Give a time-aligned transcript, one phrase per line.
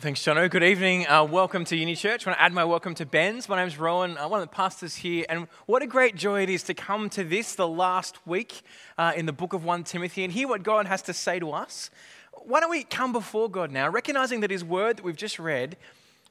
[0.00, 0.48] Thanks, Jono.
[0.50, 1.06] Good evening.
[1.06, 2.26] Uh, welcome to Uni Church.
[2.26, 3.50] I want to add my welcome to Ben's.
[3.50, 5.26] My name's Rowan, uh, one of the pastors here.
[5.28, 8.62] And what a great joy it is to come to this, the last week
[8.96, 11.50] uh, in the book of 1 Timothy, and hear what God has to say to
[11.50, 11.90] us.
[12.32, 15.76] Why don't we come before God now, recognizing that His word that we've just read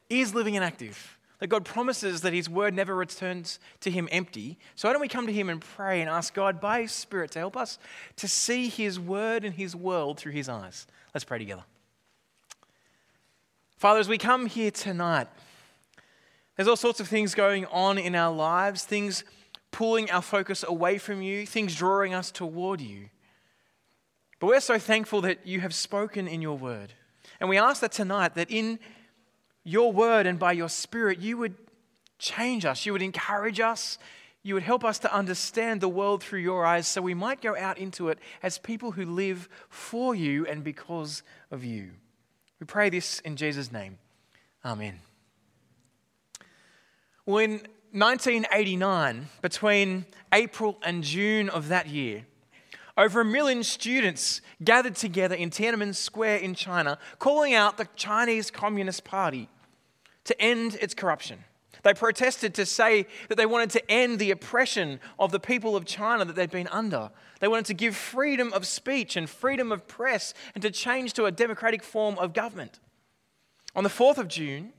[0.09, 1.19] is living and active?
[1.37, 4.57] That God promises that His word never returns to Him empty.
[4.73, 7.29] So why don't we come to Him and pray and ask God by His Spirit
[7.31, 7.77] to help us
[8.15, 10.87] to see His word and His world through His eyes?
[11.13, 11.65] Let's pray together.
[13.79, 15.29] Father, as we come here tonight,
[16.57, 19.23] there's all sorts of things going on in our lives, things
[19.71, 23.05] pulling our focus away from you, things drawing us toward you.
[24.41, 26.91] But we're so thankful that you have spoken in your word.
[27.39, 28.79] And we ask that tonight, that in
[29.63, 31.55] your word and by your spirit, you would
[32.17, 33.97] change us, you would encourage us,
[34.43, 37.55] you would help us to understand the world through your eyes so we might go
[37.55, 41.91] out into it as people who live for you and because of you.
[42.59, 43.97] We pray this in Jesus' name.
[44.65, 44.99] Amen.
[47.25, 47.51] Well, in
[47.91, 52.25] 1989, between April and June of that year,
[52.97, 58.51] over a million students gathered together in Tiananmen Square in China, calling out the Chinese
[58.51, 59.47] Communist Party
[60.25, 61.39] to end its corruption.
[61.83, 65.85] They protested to say that they wanted to end the oppression of the people of
[65.85, 67.11] China that they'd been under.
[67.39, 71.25] They wanted to give freedom of speech and freedom of press and to change to
[71.25, 72.79] a democratic form of government.
[73.75, 74.73] On the 4th of June,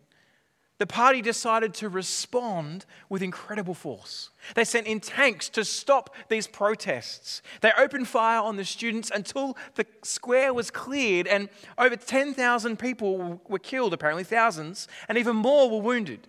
[0.80, 4.30] the party decided to respond with incredible force.
[4.54, 7.42] They sent in tanks to stop these protests.
[7.60, 13.42] They opened fire on the students until the square was cleared, and over 10,000 people
[13.46, 16.28] were killed, apparently, thousands, and even more were wounded.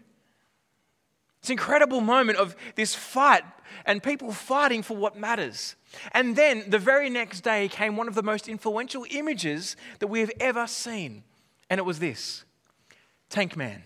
[1.42, 3.44] It's an incredible moment of this fight
[3.86, 5.76] and people fighting for what matters.
[6.12, 10.20] And then the very next day came one of the most influential images that we
[10.20, 11.24] have ever seen.
[11.68, 12.46] And it was this
[13.30, 13.82] Tank Man.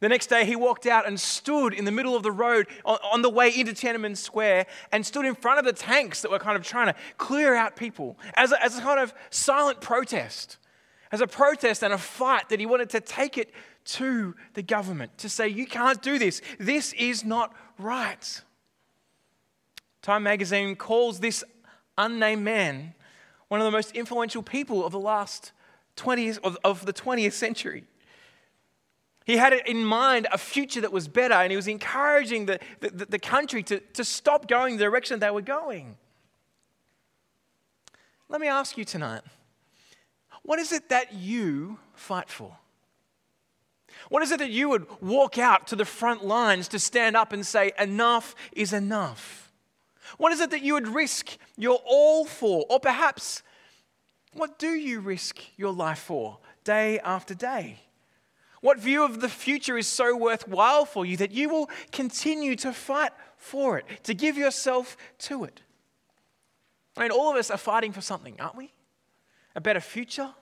[0.00, 3.20] The next day, he walked out and stood in the middle of the road on,
[3.22, 6.56] the way into Tiananmen Square and stood in front of the tanks that were kind
[6.56, 10.56] of trying to clear out people as a, as a kind of silent protest,
[11.10, 13.52] as a protest and a fight that he wanted to take it
[13.88, 16.42] to the government to say, you can't do this.
[16.58, 18.42] This is not right.
[20.02, 21.42] Time magazine calls this
[21.96, 22.94] unnamed man
[23.48, 25.52] one of the most influential people of the last
[25.96, 27.84] 20th, of, of the 20th century.
[29.24, 33.06] He had in mind a future that was better, and he was encouraging the, the,
[33.06, 35.96] the country to, to stop going the direction they were going.
[38.28, 39.22] Let me ask you tonight
[40.42, 42.56] what is it that you fight for?
[44.08, 47.32] What is it that you would walk out to the front lines to stand up
[47.32, 49.52] and say, enough is enough?
[50.16, 52.64] What is it that you would risk your all for?
[52.70, 53.42] Or perhaps,
[54.32, 57.80] what do you risk your life for day after day?
[58.60, 62.72] What view of the future is so worthwhile for you that you will continue to
[62.72, 65.60] fight for it, to give yourself to it?
[66.96, 68.72] I mean, all of us are fighting for something, aren't we?
[69.54, 70.34] A better future,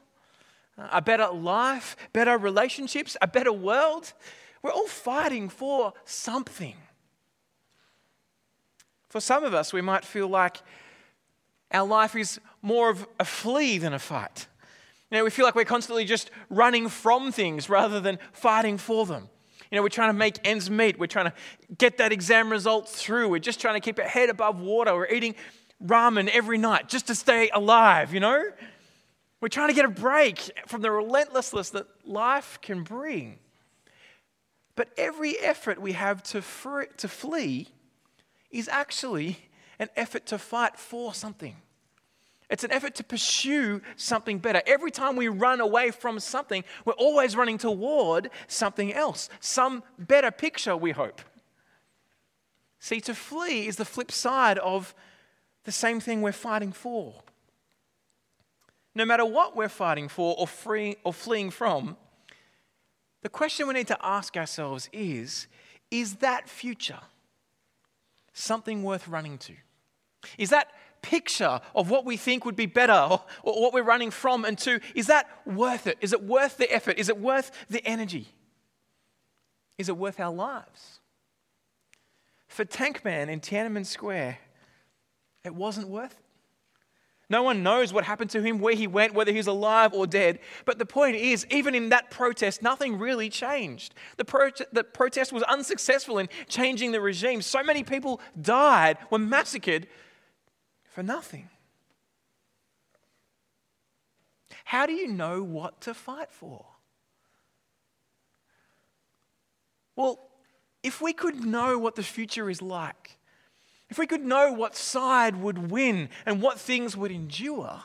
[0.79, 4.13] a better life, better relationships, a better world.
[4.63, 6.75] We're all fighting for something.
[9.09, 10.59] For some of us, we might feel like
[11.73, 14.47] our life is more of a flee than a fight.
[15.11, 19.07] You know, we feel like we're constantly just running from things rather than fighting for
[19.07, 19.29] them.
[19.71, 20.99] You know, we're trying to make ends meet.
[20.99, 21.33] We're trying to
[21.77, 23.29] get that exam result through.
[23.29, 24.95] We're just trying to keep our head above water.
[24.95, 25.35] We're eating
[25.85, 28.45] ramen every night just to stay alive, you know?
[29.47, 33.39] We're trying to get a break from the relentlessness that life can bring.
[34.75, 36.43] But every effort we have to,
[36.97, 37.69] to flee
[38.51, 39.39] is actually
[39.79, 41.55] an effort to fight for something.
[42.51, 44.62] It's an effort to pursue something better.
[44.67, 50.33] Every time we run away from something, we're always running toward something else, some better
[50.33, 51.21] picture, we hope.
[52.81, 54.93] See, to flee is the flip side of
[55.63, 57.23] the same thing we're fighting for
[58.97, 61.98] no matter what we're fighting for or, free, or fleeing from,
[63.22, 65.47] the question we need to ask ourselves is
[65.91, 66.98] is that future
[68.33, 69.53] something worth running to?
[70.39, 70.72] Is that
[71.03, 74.59] picture of what we think would be better or, or what we're running from and
[74.59, 75.98] to, is that worth it?
[76.01, 76.98] Is it worth the effort?
[76.98, 78.27] Is it worth the energy?
[79.78, 81.01] Is it worth our lives?
[82.48, 84.39] For Tankman in Tiananmen Square,
[85.45, 86.26] it wasn't worth it.
[87.28, 90.39] No one knows what happened to him, where he went, whether he's alive or dead.
[90.65, 93.95] But the point is, even in that protest, nothing really changed.
[94.17, 97.43] The, pro- the protest was unsuccessful in changing the regime.
[97.43, 99.89] So many people died, were massacred
[100.84, 101.51] for nothing.
[104.67, 106.65] how do you know what to fight for?
[109.95, 110.19] Well,
[110.83, 113.17] if we could know what the future is like,
[113.88, 117.83] if we could know what side would win and what things would endure,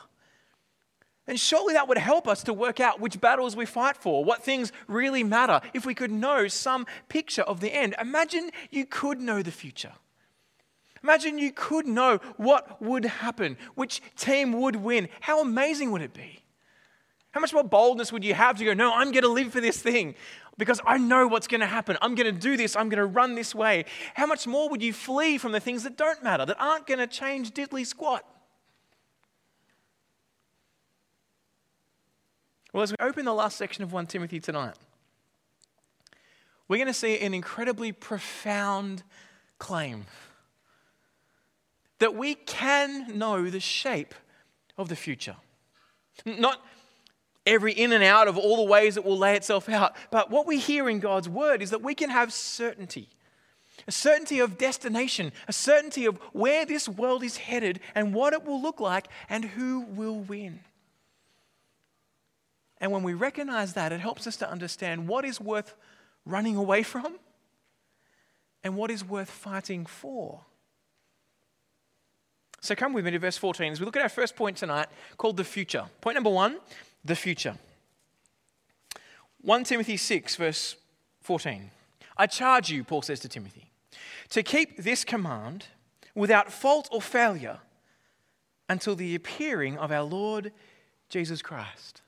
[1.26, 4.42] then surely that would help us to work out which battles we fight for, what
[4.42, 7.94] things really matter, if we could know some picture of the end.
[8.00, 9.92] Imagine you could know the future.
[11.04, 15.08] Imagine you could know what would happen, which team would win.
[15.20, 16.42] How amazing would it be?
[17.32, 19.60] How much more boldness would you have to go, No, I'm going to live for
[19.60, 20.14] this thing
[20.58, 21.96] because I know what's going to happen.
[22.02, 22.76] I'm going to do this.
[22.76, 23.86] I'm going to run this way.
[24.14, 26.98] How much more would you flee from the things that don't matter, that aren't going
[26.98, 28.24] to change diddly squat?
[32.72, 34.74] Well, as we open the last section of 1 Timothy tonight,
[36.68, 39.02] we're going to see an incredibly profound
[39.58, 40.06] claim
[41.98, 44.14] that we can know the shape
[44.78, 45.36] of the future.
[46.24, 46.64] Not
[47.46, 50.46] every in and out of all the ways it will lay itself out, but what
[50.46, 53.08] we hear in God's word is that we can have certainty
[53.88, 58.44] a certainty of destination, a certainty of where this world is headed and what it
[58.44, 60.60] will look like and who will win.
[62.78, 65.74] And when we recognize that, it helps us to understand what is worth
[66.24, 67.16] running away from
[68.62, 70.40] and what is worth fighting for.
[72.60, 74.86] So come with me to verse 14 as we look at our first point tonight
[75.16, 75.86] called the future.
[76.00, 76.58] Point number one
[77.04, 77.56] the future.
[79.40, 80.76] 1 Timothy 6, verse
[81.20, 81.70] 14.
[82.16, 83.70] I charge you, Paul says to Timothy,
[84.30, 85.66] to keep this command
[86.14, 87.58] without fault or failure
[88.68, 90.52] until the appearing of our Lord
[91.08, 92.02] Jesus Christ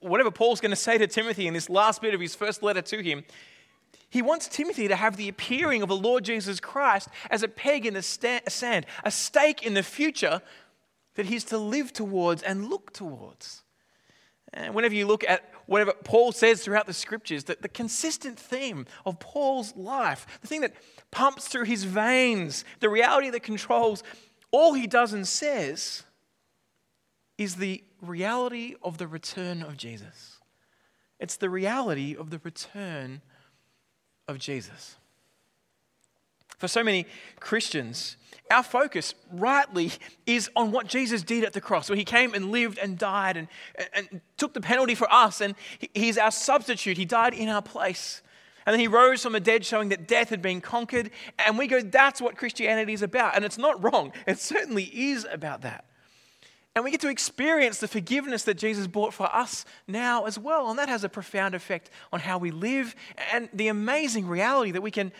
[0.00, 2.82] whatever Paul's going to say to Timothy in this last bit of his first letter
[2.82, 3.24] to him,
[4.08, 7.86] he wants Timothy to have the appearing of the Lord Jesus Christ as a peg
[7.86, 10.42] in the sand, a stake in the future
[11.14, 13.62] that he's to live towards and look towards.
[14.52, 18.86] And whenever you look at whatever Paul says throughout the scriptures, that the consistent theme
[19.06, 20.74] of Paul's life, the thing that
[21.10, 24.02] pumps through his veins, the reality that controls
[24.50, 26.02] all he does and says,
[27.38, 30.38] is the reality of the return of Jesus.
[31.18, 33.22] It's the reality of the return
[34.26, 34.96] of Jesus.
[36.60, 37.06] For so many
[37.40, 38.18] Christians,
[38.50, 39.92] our focus rightly
[40.26, 43.38] is on what Jesus did at the cross, where he came and lived and died
[43.38, 43.48] and,
[43.94, 45.54] and took the penalty for us, and
[45.94, 46.98] he's our substitute.
[46.98, 48.20] He died in our place.
[48.66, 51.10] And then he rose from the dead, showing that death had been conquered.
[51.38, 53.34] And we go, that's what Christianity is about.
[53.34, 55.86] And it's not wrong, it certainly is about that.
[56.76, 60.70] And we get to experience the forgiveness that Jesus bought for us now as well.
[60.70, 62.94] And that has a profound effect on how we live
[63.32, 65.10] and the amazing reality that we can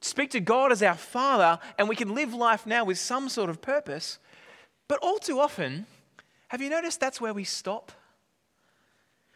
[0.00, 3.50] speak to God as our Father and we can live life now with some sort
[3.50, 4.18] of purpose.
[4.88, 5.86] But all too often,
[6.48, 7.92] have you noticed that's where we stop?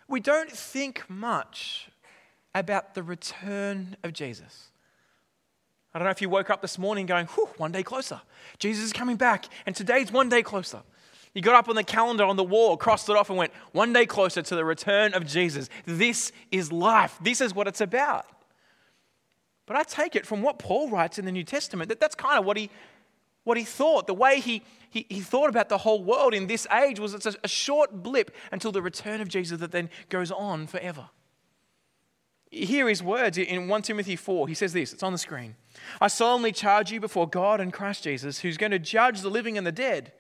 [0.07, 1.89] We don't think much
[2.55, 4.69] about the return of Jesus.
[5.93, 8.21] I don't know if you woke up this morning going, whew, one day closer.
[8.59, 10.83] Jesus is coming back, and today's one day closer.
[11.35, 13.93] You got up on the calendar on the wall, crossed it off, and went, one
[13.93, 15.69] day closer to the return of Jesus.
[15.87, 17.19] This is life.
[17.21, 18.27] This is what it's about.
[19.71, 22.37] But I take it from what Paul writes in the New Testament that that's kind
[22.37, 22.71] of what he,
[23.45, 24.09] what he thought.
[24.09, 27.27] The way he, he, he thought about the whole world in this age was it's
[27.27, 31.11] a, a short blip until the return of Jesus that then goes on forever.
[32.51, 34.49] Hear his words in 1 Timothy 4.
[34.49, 35.55] He says this, it's on the screen.
[36.01, 39.57] I solemnly charge you before God and Christ Jesus, who's going to judge the living
[39.57, 40.11] and the dead,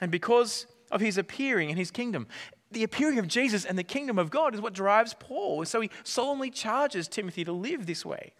[0.00, 2.26] and because of his appearing in his kingdom.
[2.72, 5.64] The appearing of Jesus and the kingdom of God is what drives Paul.
[5.64, 8.32] So he solemnly charges Timothy to live this way.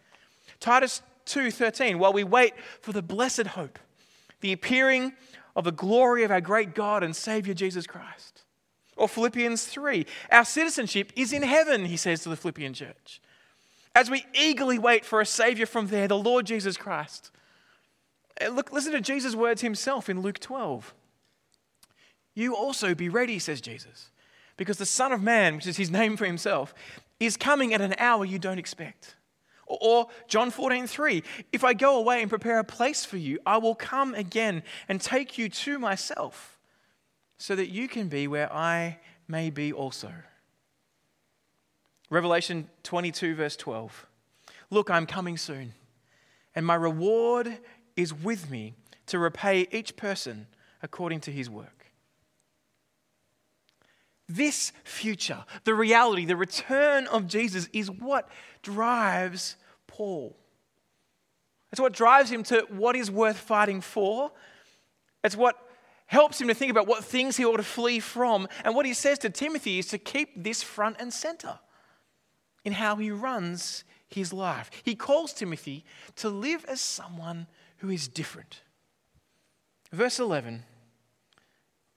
[0.65, 3.79] Titus 2:13, while we wait for the blessed hope,
[4.41, 5.13] the appearing
[5.55, 8.45] of the glory of our great God and Savior Jesus Christ.
[8.97, 10.07] Or Philippians 3.
[10.31, 13.21] Our citizenship is in heaven, he says to the Philippian church.
[13.95, 17.31] As we eagerly wait for a Savior from there, the Lord Jesus Christ.
[18.41, 20.95] Uh, look, listen to Jesus' words himself in Luke 12.
[22.35, 24.11] You also be ready, says Jesus,
[24.57, 26.73] because the Son of Man, which is his name for himself,
[27.21, 29.17] is coming at an hour you don't expect.
[29.67, 33.57] Or John 14, 3, if I go away and prepare a place for you, I
[33.57, 36.59] will come again and take you to myself
[37.39, 40.13] so that you can be where I may be also.
[42.11, 44.07] Revelation 22, verse 12.
[44.71, 45.73] Look, I'm coming soon,
[46.55, 47.59] and my reward
[47.97, 48.75] is with me
[49.07, 50.47] to repay each person
[50.83, 51.84] according to his work.
[54.29, 58.29] This future, the reality, the return of Jesus is what
[58.63, 60.37] drives Paul.
[61.73, 64.31] It's what drives him to what is worth fighting for.
[65.23, 65.57] It's what
[66.07, 68.49] helps him to think about what things he ought to flee from.
[68.65, 71.59] And what he says to Timothy is to keep this front and center
[72.65, 74.71] in how he runs his life.
[74.85, 75.85] He calls Timothy
[76.17, 77.47] to live as someone
[77.79, 78.61] who is different.
[79.93, 80.65] Verse 11,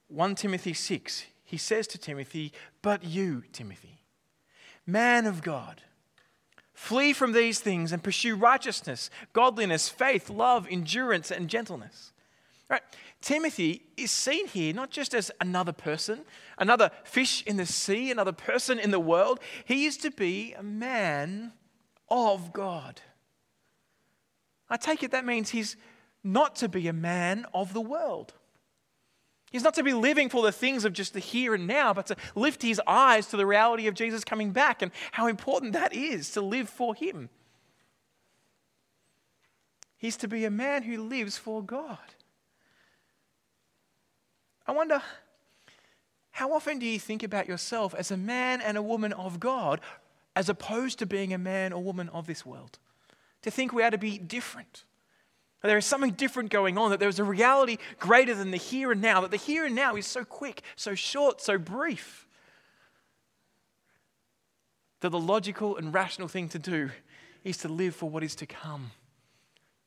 [0.07, 2.51] 1 Timothy 6, he says to Timothy,
[2.81, 4.01] But you, Timothy,
[4.85, 5.81] man of God,
[6.73, 12.11] flee from these things and pursue righteousness, godliness, faith, love, endurance, and gentleness.
[12.69, 12.81] Right?
[13.21, 16.25] Timothy is seen here not just as another person,
[16.57, 19.39] another fish in the sea, another person in the world.
[19.63, 21.53] He is to be a man
[22.09, 22.99] of God.
[24.69, 25.77] I take it that means he's
[26.25, 28.33] not to be a man of the world.
[29.51, 32.07] He's not to be living for the things of just the here and now, but
[32.07, 35.93] to lift his eyes to the reality of Jesus coming back and how important that
[35.93, 37.29] is to live for him.
[39.97, 41.97] He's to be a man who lives for God.
[44.67, 45.01] I wonder,
[46.31, 49.79] how often do you think about yourself as a man and a woman of God
[50.35, 52.77] as opposed to being a man or woman of this world?
[53.43, 54.83] To think we are to be different.
[55.63, 58.91] There is something different going on, that there is a reality greater than the here
[58.91, 62.27] and now, that the here and now is so quick, so short, so brief.
[65.01, 66.91] That the logical and rational thing to do
[67.43, 68.91] is to live for what is to come,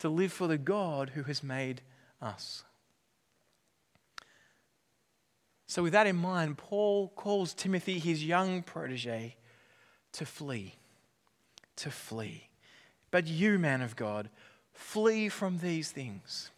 [0.01, 1.83] to live for the God who has made
[2.21, 2.65] us.
[5.67, 9.37] So, with that in mind, Paul calls Timothy, his young protege,
[10.13, 10.75] to flee.
[11.77, 12.49] To flee.
[13.13, 14.31] But you, man of God,
[14.73, 16.51] flee from these things.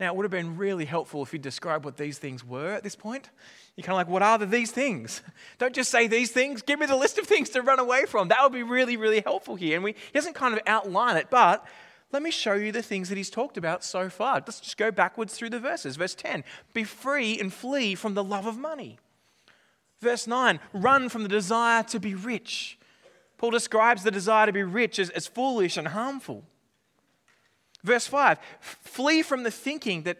[0.00, 2.84] Now, it would have been really helpful if you described what these things were at
[2.84, 3.30] this point.
[3.74, 5.22] You're kind of like, what are the, these things?
[5.58, 6.62] Don't just say these things.
[6.62, 8.28] Give me the list of things to run away from.
[8.28, 9.74] That would be really, really helpful here.
[9.74, 11.66] And we, he doesn't kind of outline it, but
[12.12, 14.36] let me show you the things that he's talked about so far.
[14.36, 15.96] Let's just go backwards through the verses.
[15.96, 18.98] Verse 10 Be free and flee from the love of money.
[20.00, 22.78] Verse 9 Run from the desire to be rich.
[23.36, 26.44] Paul describes the desire to be rich as, as foolish and harmful.
[27.84, 30.18] Verse 5 Flee from the thinking that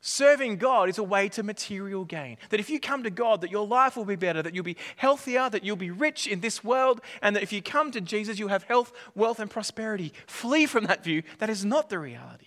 [0.00, 2.36] Serving God is a way to material gain.
[2.50, 4.76] That if you come to God, that your life will be better, that you'll be
[4.96, 8.38] healthier, that you'll be rich in this world, and that if you come to Jesus,
[8.38, 10.12] you'll have health, wealth, and prosperity.
[10.28, 11.24] Flee from that view.
[11.38, 12.46] That is not the reality.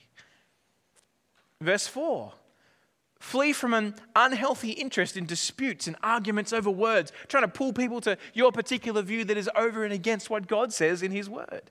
[1.60, 2.32] Verse 4
[3.20, 8.00] Flee from an unhealthy interest in disputes and arguments over words, trying to pull people
[8.02, 11.70] to your particular view that is over and against what God says in His Word.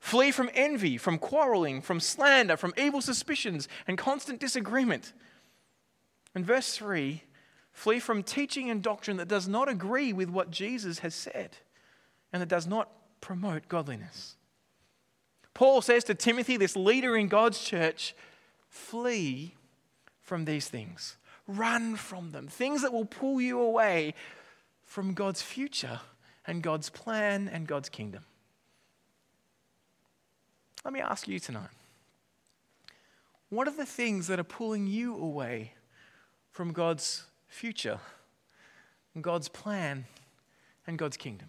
[0.00, 5.12] Flee from envy, from quarreling, from slander, from evil suspicions and constant disagreement.
[6.34, 7.22] In verse 3,
[7.72, 11.56] flee from teaching and doctrine that does not agree with what Jesus has said
[12.32, 12.90] and that does not
[13.20, 14.36] promote godliness.
[15.54, 18.14] Paul says to Timothy, this leader in God's church,
[18.68, 19.56] flee
[20.22, 21.16] from these things.
[21.48, 22.46] Run from them.
[22.46, 24.14] Things that will pull you away
[24.84, 26.00] from God's future
[26.46, 28.24] and God's plan and God's kingdom.
[30.84, 31.68] Let me ask you tonight
[33.50, 35.72] what are the things that are pulling you away
[36.50, 37.98] from God's future,
[39.20, 40.04] God's plan,
[40.86, 41.48] and God's kingdom?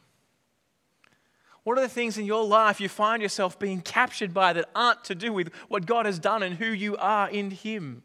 [1.63, 5.03] What are the things in your life you find yourself being captured by that aren't
[5.05, 8.01] to do with what God has done and who you are in Him?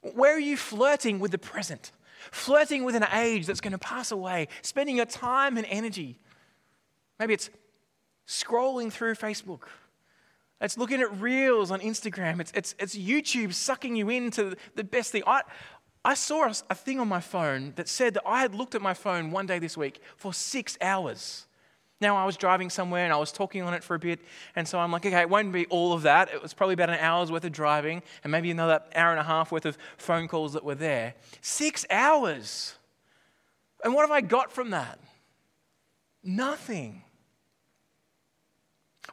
[0.00, 1.92] Where are you flirting with the present?
[2.30, 6.18] Flirting with an age that's going to pass away, spending your time and energy.
[7.18, 7.50] Maybe it's
[8.26, 9.64] scrolling through Facebook
[10.62, 12.40] it's looking at reels on Instagram.
[12.40, 15.24] It's, it's, it's YouTube sucking you into the best thing.
[15.26, 15.42] I,
[16.04, 18.82] I saw a, a thing on my phone that said that I had looked at
[18.82, 21.46] my phone one day this week for six hours.
[22.00, 24.18] Now, I was driving somewhere and I was talking on it for a bit,
[24.56, 26.34] and so I'm like, okay, it won't be all of that.
[26.34, 29.24] It was probably about an hour's worth of driving and maybe another hour and a
[29.24, 31.14] half worth of phone calls that were there.
[31.40, 32.74] Six hours.
[33.84, 34.98] And what have I got from that?
[36.24, 37.02] Nothing.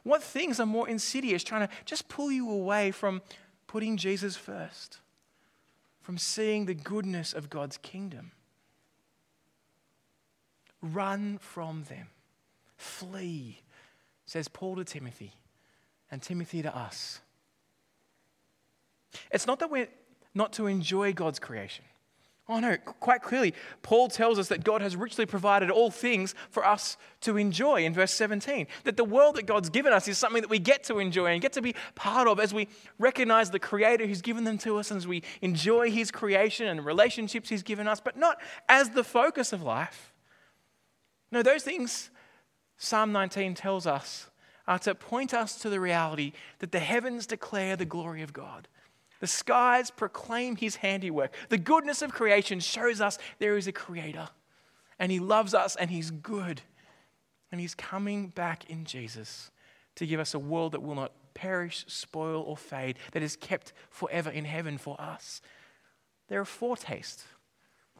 [0.02, 3.22] What things are more insidious, trying to just pull you away from
[3.66, 4.98] putting Jesus first,
[6.00, 8.32] from seeing the goodness of God's kingdom?
[10.82, 12.08] Run from them.
[12.76, 13.60] Flee,
[14.24, 15.34] says Paul to Timothy,
[16.10, 17.20] and Timothy to us.
[19.30, 19.88] It's not that we're
[20.34, 21.84] not to enjoy God's creation.
[22.50, 26.66] Oh no, quite clearly, Paul tells us that God has richly provided all things for
[26.66, 28.66] us to enjoy in verse 17.
[28.82, 31.40] That the world that God's given us is something that we get to enjoy and
[31.40, 32.66] get to be part of as we
[32.98, 36.84] recognize the Creator who's given them to us and as we enjoy His creation and
[36.84, 40.12] relationships He's given us, but not as the focus of life.
[41.30, 42.10] No, those things,
[42.78, 44.28] Psalm 19 tells us,
[44.66, 48.66] are to point us to the reality that the heavens declare the glory of God
[49.20, 51.32] The skies proclaim his handiwork.
[51.50, 54.28] The goodness of creation shows us there is a creator,
[54.98, 56.62] and he loves us, and he's good.
[57.52, 59.50] And he's coming back in Jesus
[59.96, 63.72] to give us a world that will not perish, spoil, or fade, that is kept
[63.90, 65.42] forever in heaven for us.
[66.28, 67.24] They're a foretaste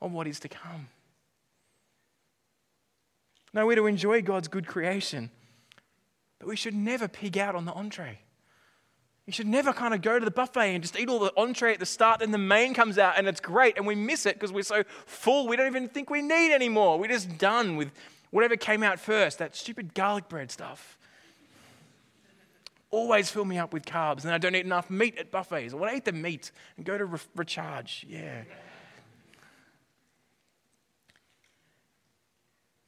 [0.01, 0.89] of what is to come.
[3.53, 5.31] Now, we're to enjoy God's good creation,
[6.39, 8.21] but we should never pig out on the entree.
[9.31, 11.73] You should never kind of go to the buffet and just eat all the entree
[11.73, 14.35] at the start, then the main comes out and it's great, and we miss it
[14.35, 16.99] because we're so full we don't even think we need anymore.
[16.99, 17.93] We're just done with
[18.33, 20.99] whatever came out first, that stupid garlic bread stuff.
[22.91, 25.75] Always fill me up with carbs, and I don't eat enough meat at buffets.
[25.75, 28.05] I want to eat the meat and go to re- recharge.
[28.09, 28.43] Yeah.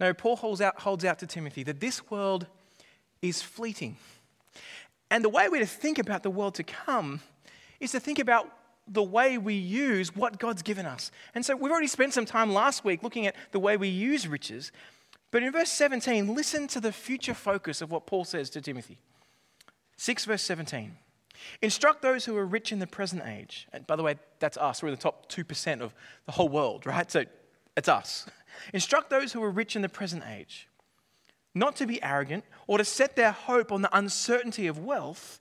[0.01, 2.49] No, Paul holds out, holds out to Timothy that this world
[3.21, 3.97] is fleeting.
[5.13, 7.21] And the way we're to think about the world to come
[7.81, 8.49] is to think about
[8.89, 11.11] the way we use what God's given us.
[11.35, 14.27] And so we've already spent some time last week looking at the way we use
[14.27, 14.73] riches.
[15.31, 18.97] But in verse 17, listen to the future focus of what Paul says to Timothy.
[19.99, 20.97] 6 verse 17.
[21.61, 23.69] Instruct those who are rich in the present age.
[23.71, 24.83] And by the way, that's us.
[24.83, 27.11] We're in the top 2% of the whole world, right?
[27.11, 27.27] So
[27.77, 28.25] it's us.
[28.73, 30.69] Instruct those who are rich in the present age
[31.55, 35.41] not to be arrogant or to set their hope on the uncertainty of wealth,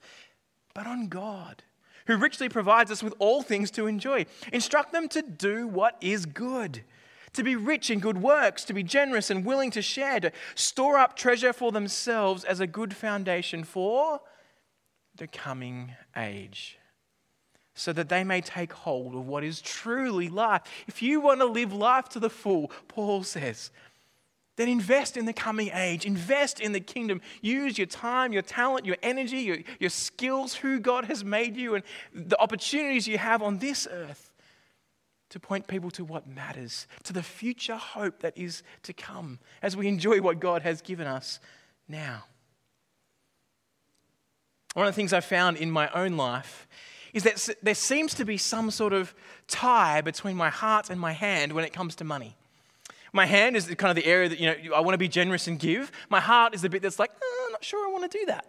[0.73, 1.63] but on God,
[2.07, 4.25] who richly provides us with all things to enjoy.
[4.51, 6.83] Instruct them to do what is good
[7.33, 10.97] to be rich in good works, to be generous and willing to share, to store
[10.97, 14.19] up treasure for themselves as a good foundation for
[15.15, 16.77] the coming age,
[17.73, 20.61] so that they may take hold of what is truly life.
[20.87, 23.71] If you want to live life to the full, Paul says,
[24.57, 27.21] then invest in the coming age, invest in the kingdom.
[27.41, 31.75] Use your time, your talent, your energy, your, your skills, who God has made you,
[31.75, 34.31] and the opportunities you have on this earth
[35.29, 39.77] to point people to what matters, to the future hope that is to come as
[39.77, 41.39] we enjoy what God has given us
[41.87, 42.25] now.
[44.73, 46.67] One of the things I found in my own life
[47.13, 49.13] is that there seems to be some sort of
[49.47, 52.37] tie between my heart and my hand when it comes to money.
[53.13, 55.47] My hand is kind of the area that, you know, I want to be generous
[55.47, 55.91] and give.
[56.09, 58.25] My heart is the bit that's like, oh, I'm not sure I want to do
[58.27, 58.45] that.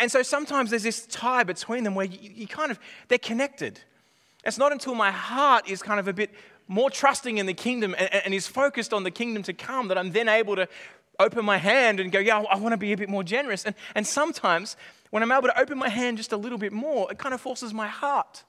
[0.00, 2.78] And so sometimes there's this tie between them where you, you kind of,
[3.08, 3.80] they're connected.
[4.44, 6.30] It's not until my heart is kind of a bit
[6.68, 9.98] more trusting in the kingdom and, and is focused on the kingdom to come that
[9.98, 10.68] I'm then able to
[11.18, 13.64] open my hand and go, yeah, I want to be a bit more generous.
[13.64, 14.76] And, and sometimes
[15.10, 17.40] when I'm able to open my hand just a little bit more, it kind of
[17.40, 18.44] forces my heart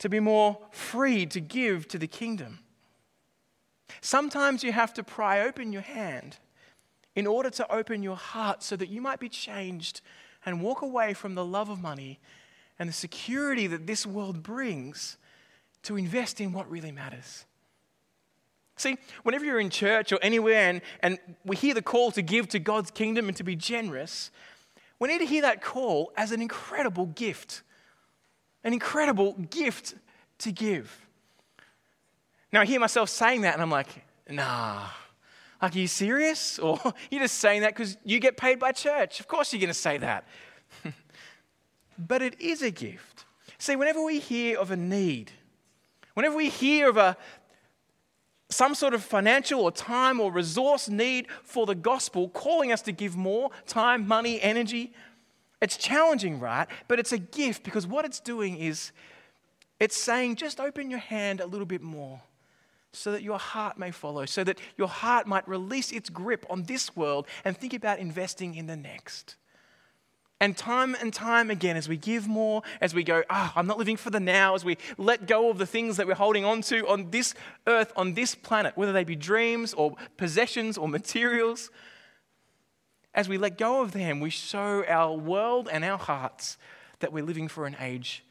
[0.00, 2.58] to be more free to give to the kingdom.
[4.00, 6.36] Sometimes you have to pry open your hand
[7.14, 10.00] in order to open your heart so that you might be changed
[10.44, 12.20] and walk away from the love of money
[12.78, 15.16] and the security that this world brings
[15.82, 17.44] to invest in what really matters.
[18.76, 22.48] See, whenever you're in church or anywhere and, and we hear the call to give
[22.50, 24.30] to God's kingdom and to be generous,
[25.00, 27.62] we need to hear that call as an incredible gift.
[28.62, 29.94] An incredible gift
[30.38, 31.07] to give.
[32.52, 34.86] Now, I hear myself saying that and I'm like, nah.
[35.60, 36.58] Like, are you serious?
[36.62, 36.78] Or
[37.10, 39.20] you're just saying that because you get paid by church.
[39.20, 40.24] Of course, you're going to say that
[41.98, 43.24] but it is a gift.
[43.58, 45.32] See, whenever we hear of a need,
[46.14, 47.16] whenever we hear of a
[48.50, 52.92] some sort of financial or time or resource need for the gospel, calling us to
[52.92, 54.94] give more time, money, energy,
[55.60, 56.66] it's challenging, right?
[56.86, 58.92] But it's a gift because what it's doing is
[59.78, 62.22] it's saying just open your hand a little bit more
[62.92, 66.64] so that your heart may follow, so that your heart might release its grip on
[66.64, 69.36] this world and think about investing in the next.
[70.40, 73.76] And time and time again, as we give more, as we go, ah, I'm not
[73.76, 76.62] living for the now, as we let go of the things that we're holding on
[76.62, 77.34] to on this
[77.66, 81.70] earth, on this planet, whether they be dreams or possessions or materials,
[83.14, 86.56] as we let go of them, we show our world and our hearts
[87.00, 88.24] that we're living for an age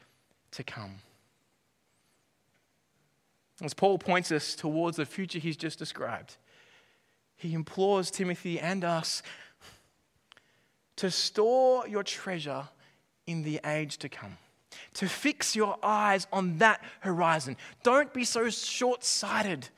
[0.52, 1.00] to come.
[3.62, 6.38] As Paul points us towards the future he's just described,
[7.36, 9.24] he implores Timothy and us
[10.98, 12.68] to store your treasure
[13.26, 14.38] in the age to come,
[14.96, 17.58] to fix your eyes on that horizon.
[17.84, 19.70] Don't be so short sighted.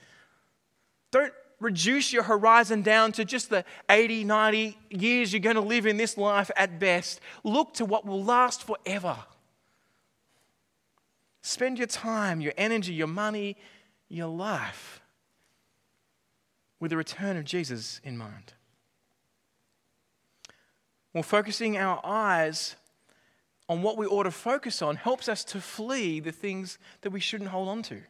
[1.12, 5.86] Don't reduce your horizon down to just the 80, 90 years you're going to live
[5.86, 7.20] in this life at best.
[7.44, 9.18] Look to what will last forever.
[11.42, 13.56] Spend your time, your energy, your money,
[14.08, 15.02] your life
[16.80, 18.54] with the return of Jesus in mind.
[21.14, 22.76] Well, focusing our eyes
[23.68, 27.20] on what we ought to focus on helps us to flee the things that we
[27.20, 28.02] shouldn't hold on to.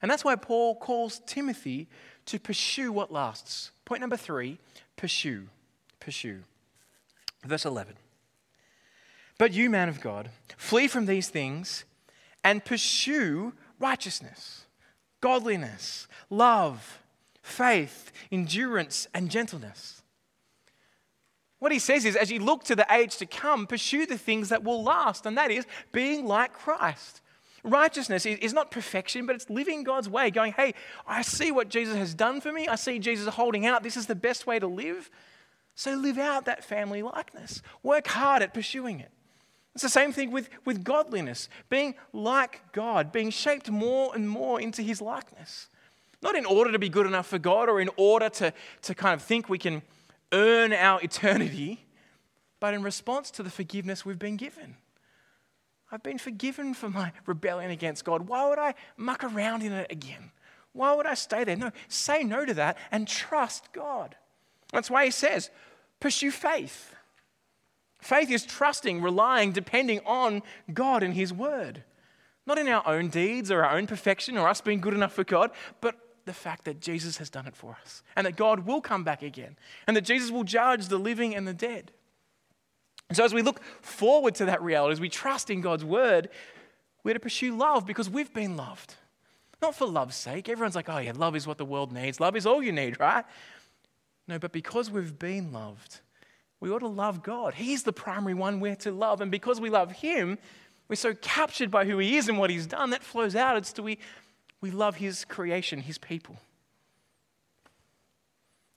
[0.00, 1.88] And that's why Paul calls Timothy
[2.26, 3.70] to pursue what lasts.
[3.84, 4.58] Point number three
[4.96, 5.48] pursue.
[6.00, 6.42] Pursue.
[7.44, 7.94] Verse 11.
[9.38, 11.84] But you, man of God, flee from these things
[12.44, 14.66] and pursue righteousness,
[15.20, 17.00] godliness, love,
[17.42, 20.02] faith, endurance, and gentleness.
[21.58, 24.48] What he says is, as you look to the age to come, pursue the things
[24.48, 27.20] that will last, and that is being like Christ.
[27.62, 30.74] Righteousness is not perfection, but it's living God's way, going, hey,
[31.06, 32.66] I see what Jesus has done for me.
[32.66, 33.84] I see Jesus holding out.
[33.84, 35.08] This is the best way to live.
[35.76, 37.62] So live out that family likeness.
[37.84, 39.12] Work hard at pursuing it.
[39.74, 44.60] It's the same thing with, with godliness, being like God, being shaped more and more
[44.60, 45.68] into his likeness.
[46.20, 49.14] Not in order to be good enough for God or in order to, to kind
[49.14, 49.82] of think we can
[50.30, 51.84] earn our eternity,
[52.60, 54.76] but in response to the forgiveness we've been given.
[55.90, 58.28] I've been forgiven for my rebellion against God.
[58.28, 60.30] Why would I muck around in it again?
[60.72, 61.56] Why would I stay there?
[61.56, 64.16] No, say no to that and trust God.
[64.72, 65.50] That's why he says,
[66.00, 66.94] pursue faith.
[68.02, 70.42] Faith is trusting, relying, depending on
[70.74, 71.84] God and His Word.
[72.46, 75.22] Not in our own deeds or our own perfection or us being good enough for
[75.22, 78.80] God, but the fact that Jesus has done it for us and that God will
[78.80, 81.92] come back again and that Jesus will judge the living and the dead.
[83.08, 86.28] And so, as we look forward to that reality, as we trust in God's Word,
[87.04, 88.96] we're to pursue love because we've been loved.
[89.60, 90.48] Not for love's sake.
[90.48, 92.18] Everyone's like, oh, yeah, love is what the world needs.
[92.18, 93.24] Love is all you need, right?
[94.26, 96.00] No, but because we've been loved,
[96.62, 97.54] we ought to love God.
[97.54, 99.20] He's the primary one we're to love.
[99.20, 100.38] And because we love Him,
[100.86, 103.56] we're so captured by who He is and what He's done, that flows out.
[103.56, 103.98] It's to we,
[104.60, 106.36] we love His creation, His people.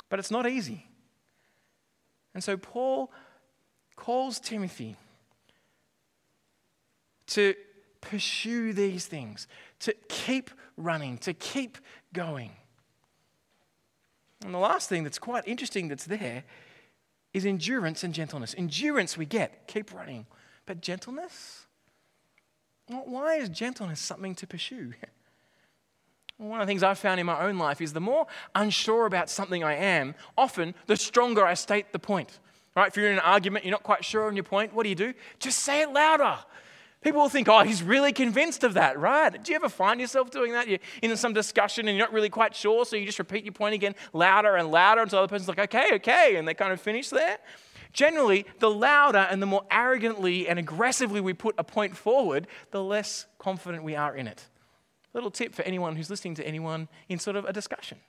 [0.09, 0.87] But it's not easy.
[2.33, 3.11] And so Paul
[3.95, 4.95] calls Timothy
[7.27, 7.53] to
[8.01, 9.47] pursue these things,
[9.81, 11.77] to keep running, to keep
[12.13, 12.49] going.
[14.43, 16.45] And the last thing that's quite interesting that's there
[17.35, 18.55] is endurance and gentleness.
[18.57, 20.25] Endurance we get, keep running.
[20.65, 21.65] But gentleness?
[22.87, 24.93] why is gentleness something to pursue?
[26.37, 29.29] One of the things I've found in my own life is the more unsure about
[29.29, 32.39] something I am, often the stronger I state the point.
[32.73, 32.87] Right?
[32.87, 34.95] If you're in an argument, you're not quite sure on your point, what do you
[34.95, 35.13] do?
[35.39, 36.37] Just say it louder.
[37.05, 39.43] People will think, oh, he's really convinced of that, right?
[39.43, 40.67] Do you ever find yourself doing that?
[40.67, 43.53] You're in some discussion and you're not really quite sure, so you just repeat your
[43.53, 46.73] point again louder and louder until the other person's like, okay, okay, and they kind
[46.73, 47.37] of finish there.
[47.93, 52.83] Generally, the louder and the more arrogantly and aggressively we put a point forward, the
[52.83, 54.47] less confident we are in it.
[55.13, 57.99] Little tip for anyone who's listening to anyone in sort of a discussion.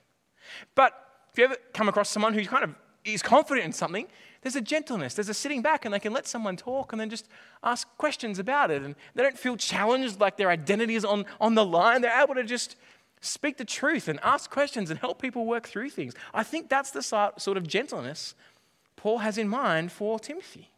[0.73, 0.93] But
[1.31, 2.73] if you ever come across someone who kind of
[3.05, 4.07] is confident in something,
[4.41, 7.09] there's a gentleness, there's a sitting back, and they can let someone talk and then
[7.09, 7.27] just
[7.63, 8.81] ask questions about it.
[8.81, 12.01] And they don't feel challenged like their identity is on, on the line.
[12.01, 12.75] They're able to just
[13.21, 16.13] speak the truth and ask questions and help people work through things.
[16.33, 18.35] I think that's the sort of gentleness
[18.95, 20.69] Paul has in mind for Timothy.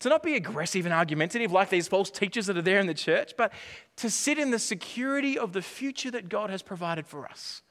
[0.00, 2.94] To not be aggressive and argumentative like these false teachers that are there in the
[2.94, 3.52] church, but
[3.96, 7.62] to sit in the security of the future that God has provided for us,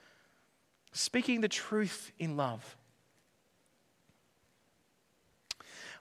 [0.92, 2.76] speaking the truth in love.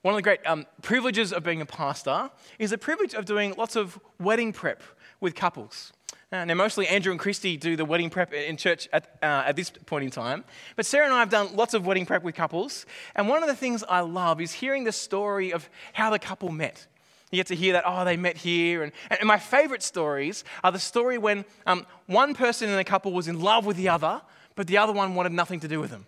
[0.06, 3.54] One of the great um, privileges of being a pastor is the privilege of doing
[3.58, 4.80] lots of wedding prep
[5.20, 5.92] with couples.
[6.30, 9.56] Uh, now, mostly Andrew and Christy do the wedding prep in church at, uh, at
[9.56, 10.44] this point in time.
[10.76, 12.86] But Sarah and I have done lots of wedding prep with couples.
[13.16, 16.52] And one of the things I love is hearing the story of how the couple
[16.52, 16.86] met.
[17.32, 18.84] You get to hear that, oh, they met here.
[18.84, 23.12] And, and my favorite stories are the story when um, one person in a couple
[23.12, 24.22] was in love with the other,
[24.54, 26.06] but the other one wanted nothing to do with them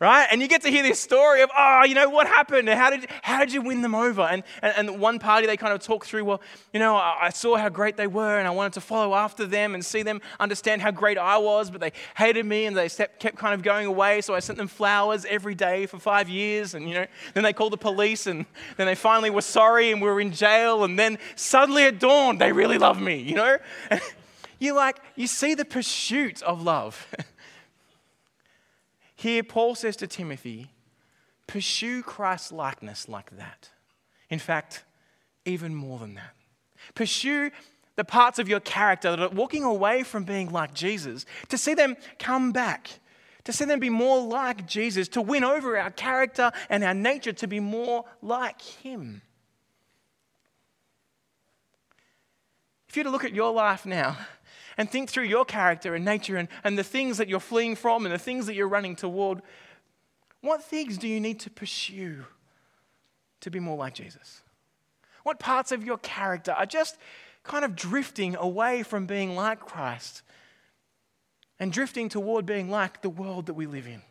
[0.00, 0.26] right?
[0.32, 2.70] And you get to hear this story of, oh, you know, what happened?
[2.70, 4.22] How did, how did you win them over?
[4.22, 6.40] And, and, and one party, they kind of talk through, well,
[6.72, 9.44] you know, I, I saw how great they were and I wanted to follow after
[9.44, 12.88] them and see them understand how great I was, but they hated me and they
[12.88, 14.22] kept kind of going away.
[14.22, 16.72] So I sent them flowers every day for five years.
[16.72, 18.46] And, you know, then they called the police and
[18.78, 20.82] then they finally were sorry and we were in jail.
[20.82, 23.58] And then suddenly at dawn, they really love me, you know?
[24.58, 27.06] you like, you see the pursuit of love.
[29.20, 30.70] Here, Paul says to Timothy,
[31.46, 33.68] pursue Christ's likeness like that.
[34.30, 34.82] In fact,
[35.44, 36.34] even more than that.
[36.94, 37.50] Pursue
[37.96, 41.74] the parts of your character that are walking away from being like Jesus, to see
[41.74, 42.88] them come back,
[43.44, 47.34] to see them be more like Jesus, to win over our character and our nature
[47.34, 49.20] to be more like Him.
[52.88, 54.16] If you were to look at your life now,
[54.76, 58.06] and think through your character and nature and, and the things that you're fleeing from
[58.06, 59.42] and the things that you're running toward.
[60.40, 62.24] What things do you need to pursue
[63.40, 64.42] to be more like Jesus?
[65.22, 66.96] What parts of your character are just
[67.42, 70.22] kind of drifting away from being like Christ
[71.58, 74.02] and drifting toward being like the world that we live in?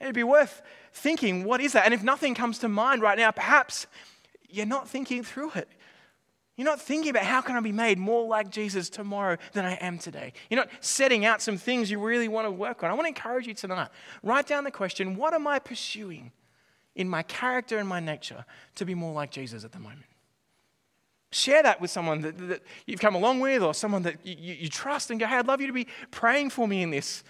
[0.00, 0.62] It'd be worth
[0.92, 1.84] thinking, what is that?
[1.84, 3.86] And if nothing comes to mind right now, perhaps
[4.48, 5.68] you're not thinking through it.
[6.58, 9.74] You're not thinking about how can I be made more like Jesus tomorrow than I
[9.74, 10.32] am today.
[10.50, 12.90] You're not setting out some things you really want to work on.
[12.90, 13.90] I want to encourage you tonight.
[14.24, 16.32] Write down the question what am I pursuing
[16.96, 18.44] in my character and my nature
[18.74, 20.02] to be more like Jesus at the moment?
[21.30, 24.68] Share that with someone that, that you've come along with or someone that you, you
[24.68, 27.22] trust and go, hey, I'd love you to be praying for me in this.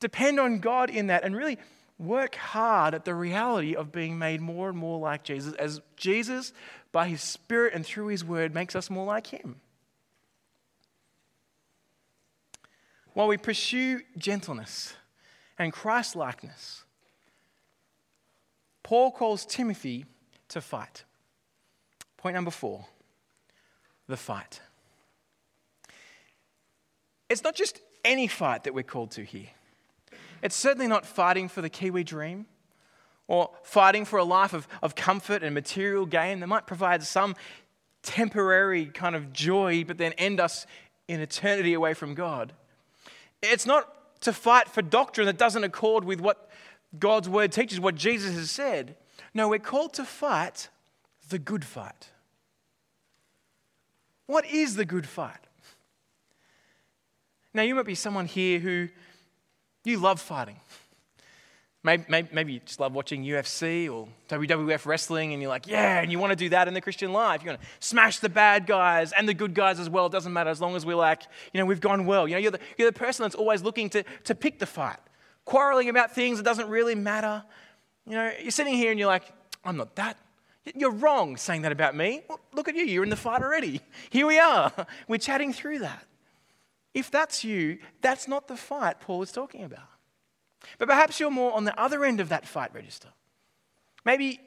[0.00, 1.56] Depend on God in that and really
[2.00, 6.52] work hard at the reality of being made more and more like Jesus as Jesus,
[6.92, 9.56] by his Spirit and through his word, makes us more like him.
[13.14, 14.94] While we pursue gentleness
[15.58, 16.84] and Christ likeness,
[18.82, 20.06] Paul calls Timothy
[20.48, 21.04] to fight.
[22.16, 22.86] Point number four
[24.06, 24.60] the fight.
[27.28, 29.48] It's not just any fight that we're called to here.
[30.42, 32.46] It's certainly not fighting for the Kiwi dream
[33.28, 37.34] or fighting for a life of, of comfort and material gain that might provide some
[38.02, 40.66] temporary kind of joy, but then end us
[41.08, 42.52] in eternity away from God.
[43.42, 46.48] It's not to fight for doctrine that doesn't accord with what
[46.98, 48.96] God's word teaches, what Jesus has said.
[49.34, 50.68] No, we're called to fight
[51.28, 52.10] the good fight.
[54.26, 55.46] What is the good fight?
[57.54, 58.88] Now, you might be someone here who
[59.84, 60.60] you love fighting.
[61.84, 66.12] Maybe, maybe, you just love watching UFC or WWF wrestling, and you're like, yeah, and
[66.12, 67.42] you want to do that in the Christian life.
[67.42, 70.06] You want to smash the bad guys and the good guys as well.
[70.06, 72.28] It doesn't matter as long as we're like, you know, we've gone well.
[72.28, 74.98] You know, you're the, you're the person that's always looking to, to pick the fight,
[75.44, 77.42] quarreling about things that doesn't really matter.
[78.06, 79.24] You know, you're sitting here and you're like,
[79.64, 80.16] I'm not that.
[80.76, 82.22] You're wrong saying that about me.
[82.28, 83.80] Well, look at you, you're in the fight already.
[84.10, 84.72] Here we are.
[85.08, 86.04] We're chatting through that.
[86.94, 89.91] If that's you, that's not the fight Paul is talking about.
[90.78, 93.08] But perhaps you're more on the other end of that fight register.
[94.04, 94.40] Maybe,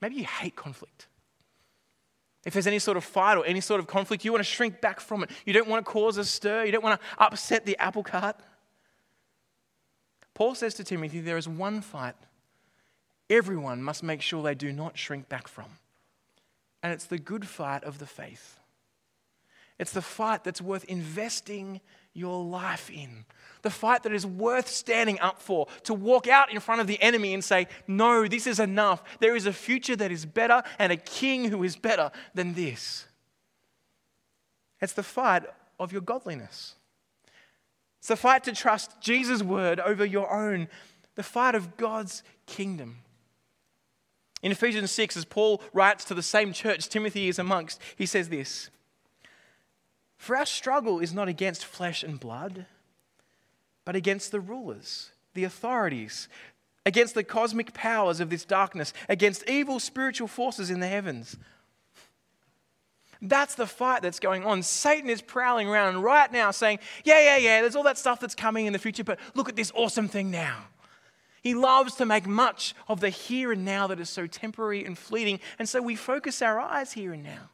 [0.00, 1.08] maybe you hate conflict.
[2.44, 4.80] If there's any sort of fight or any sort of conflict, you want to shrink
[4.80, 5.30] back from it.
[5.44, 6.64] You don't want to cause a stir.
[6.64, 8.36] You don't want to upset the apple cart.
[10.34, 12.14] Paul says to Timothy, there is one fight
[13.28, 15.66] everyone must make sure they do not shrink back from.
[16.82, 18.60] And it's the good fight of the faith.
[19.78, 21.80] It's the fight that's worth investing
[22.16, 23.24] your life in.
[23.62, 25.66] The fight that is worth standing up for.
[25.84, 29.02] To walk out in front of the enemy and say, No, this is enough.
[29.20, 33.06] There is a future that is better and a king who is better than this.
[34.80, 35.44] It's the fight
[35.80, 36.74] of your godliness.
[37.98, 40.68] It's the fight to trust Jesus' word over your own.
[41.16, 42.98] The fight of God's kingdom.
[44.42, 48.28] In Ephesians 6, as Paul writes to the same church Timothy is amongst, he says
[48.28, 48.70] this
[50.16, 52.66] For our struggle is not against flesh and blood,
[53.84, 56.28] but against the rulers, the authorities,
[56.84, 61.36] against the cosmic powers of this darkness, against evil spiritual forces in the heavens.
[63.22, 64.62] That's the fight that's going on.
[64.62, 68.34] Satan is prowling around right now saying, Yeah, yeah, yeah, there's all that stuff that's
[68.34, 70.64] coming in the future, but look at this awesome thing now.
[71.42, 74.98] He loves to make much of the here and now that is so temporary and
[74.98, 75.38] fleeting.
[75.58, 77.50] And so we focus our eyes here and now.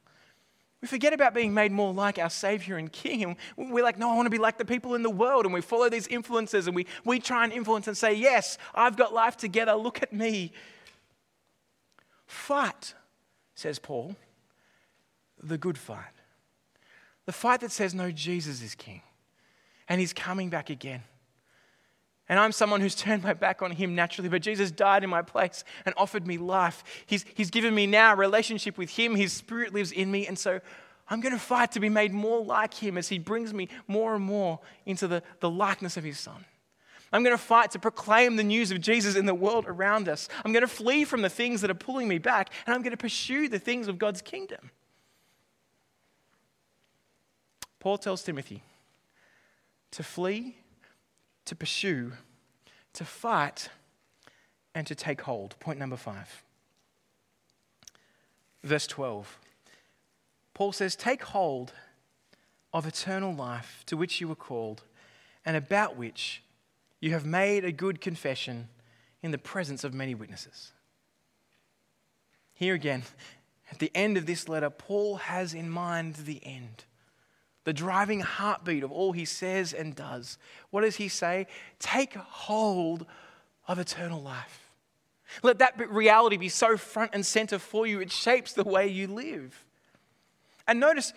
[0.82, 3.22] We forget about being made more like our Savior and King.
[3.22, 5.44] And we're like, no, I want to be like the people in the world.
[5.44, 8.96] And we follow these influences and we, we try and influence and say, yes, I've
[8.96, 9.74] got life together.
[9.74, 10.52] Look at me.
[12.26, 12.94] Fight,
[13.54, 14.16] says Paul,
[15.40, 16.04] the good fight.
[17.26, 19.02] The fight that says, no, Jesus is King
[19.88, 21.02] and he's coming back again.
[22.28, 25.22] And I'm someone who's turned my back on him naturally, but Jesus died in my
[25.22, 26.84] place and offered me life.
[27.06, 29.14] He's, he's given me now a relationship with him.
[29.14, 30.26] His spirit lives in me.
[30.26, 30.60] And so
[31.08, 34.14] I'm going to fight to be made more like him as he brings me more
[34.14, 36.44] and more into the, the likeness of his son.
[37.12, 40.28] I'm going to fight to proclaim the news of Jesus in the world around us.
[40.44, 42.92] I'm going to flee from the things that are pulling me back, and I'm going
[42.92, 44.70] to pursue the things of God's kingdom.
[47.80, 48.62] Paul tells Timothy
[49.90, 50.56] to flee
[51.44, 52.12] to pursue,
[52.94, 53.68] to fight,
[54.74, 55.58] and to take hold.
[55.60, 56.42] Point number five.
[58.62, 59.38] Verse 12.
[60.54, 61.72] Paul says, Take hold
[62.72, 64.82] of eternal life to which you were called,
[65.44, 66.42] and about which
[67.00, 68.68] you have made a good confession
[69.22, 70.72] in the presence of many witnesses.
[72.54, 73.02] Here again,
[73.70, 76.84] at the end of this letter, Paul has in mind the end
[77.64, 80.38] the driving heartbeat of all he says and does.
[80.70, 81.46] What does he say?
[81.78, 83.06] Take hold
[83.68, 84.70] of eternal life.
[85.42, 89.06] Let that reality be so front and center for you, it shapes the way you
[89.06, 89.64] live.
[90.66, 91.12] And notice,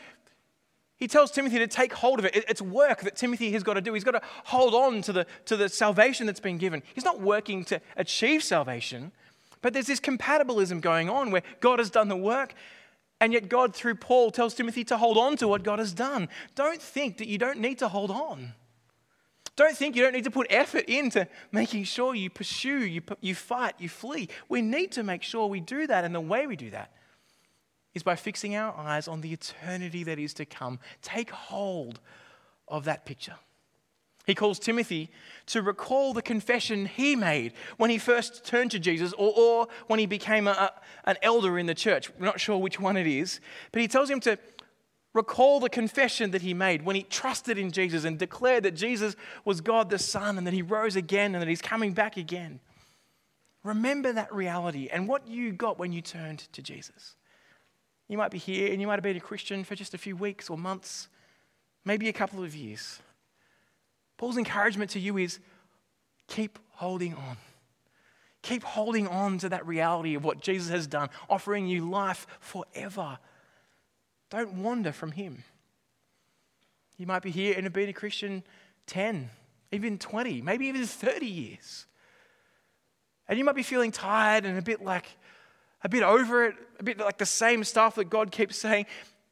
[0.97, 2.45] he tells Timothy to take hold of it.
[2.47, 3.93] It's work that Timothy has got to do.
[3.93, 6.81] He's got to hold on to the, to the salvation that's been given.
[6.93, 9.11] He's not working to achieve salvation,
[9.61, 12.53] but there's this compatibilism going on where God has done the work,
[13.21, 16.27] and yet God, through Paul, tells Timothy to hold on to what God has done.
[16.55, 18.53] Don't think that you don't need to hold on.
[19.55, 23.33] Don't think you don't need to put effort into making sure you pursue, you, you
[23.33, 24.27] fight, you flee.
[24.49, 26.91] We need to make sure we do that, and the way we do that
[27.93, 30.79] is by fixing our eyes on the eternity that is to come.
[31.01, 32.01] Take hold
[32.67, 33.35] of that picture.
[34.25, 35.11] He calls Timothy
[35.47, 39.99] to recall the confession he made when he first turned to Jesus or, or when
[39.99, 40.71] he became a,
[41.05, 42.09] an elder in the church.
[42.17, 43.39] We're not sure which one it is,
[43.71, 44.39] but he tells him to
[45.13, 49.15] recall the confession that he made when he trusted in Jesus and declared that Jesus
[49.45, 52.59] was God the Son and that he rose again and that he's coming back again.
[53.63, 57.15] Remember that reality and what you got when you turned to Jesus.
[58.07, 60.15] You might be here and you might have been a Christian for just a few
[60.15, 61.07] weeks or months,
[61.83, 62.99] maybe a couple of years.
[64.17, 65.39] Paul's encouragement to you is
[66.27, 67.37] keep holding on.
[68.41, 73.17] Keep holding on to that reality of what Jesus has done, offering you life forever.
[74.29, 75.43] Don't wander from Him.
[76.97, 78.43] You might be here and have been a Christian
[78.87, 79.29] 10,
[79.71, 81.87] even 20, maybe even 30 years.
[83.27, 85.07] And you might be feeling tired and a bit like,
[85.83, 88.85] a bit over it, a bit like the same stuff that God keeps saying.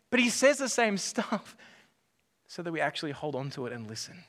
[0.09, 1.55] But He says the same stuff
[2.47, 4.23] so that we actually hold on to it and listen.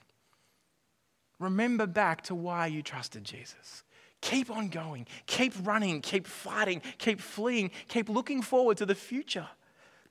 [1.38, 3.82] Remember back to why you trusted Jesus.
[4.20, 9.48] Keep on going, keep running, keep fighting, keep fleeing, keep looking forward to the future.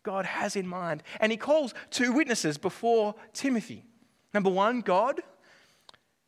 [0.04, 1.02] God has in mind.
[1.20, 3.86] And he calls two witnesses before Timothy.
[4.34, 5.22] Number one, God,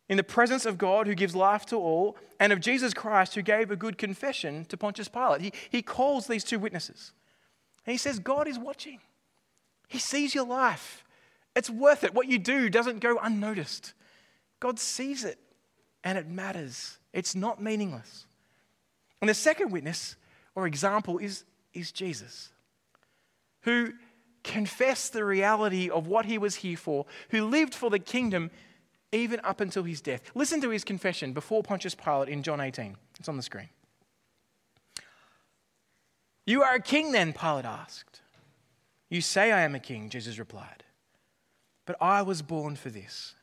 [0.08, 3.42] in the presence of God who gives life to all, and of Jesus Christ who
[3.42, 5.42] gave a good confession to Pontius Pilate.
[5.42, 7.12] He, he calls these two witnesses.
[7.86, 9.00] And he says, God is watching.
[9.88, 11.04] He sees your life.
[11.56, 12.14] It's worth it.
[12.14, 13.94] What you do doesn't go unnoticed.
[14.60, 15.40] God sees it
[16.04, 16.98] and it matters.
[17.14, 18.26] It's not meaningless.
[19.22, 20.16] And the second witness
[20.54, 22.52] or example is, is Jesus
[23.62, 23.92] who
[24.44, 28.52] confessed the reality of what he was here for, who lived for the kingdom
[29.12, 30.22] even up until his death.
[30.36, 32.96] Listen to his confession before Pontius Pilate in John 18.
[33.20, 33.70] It's on the screen.
[36.46, 38.22] You are a king, then, Pilate asked.
[39.10, 40.84] You say I am a king, Jesus replied.
[41.88, 43.34] But I was born for this.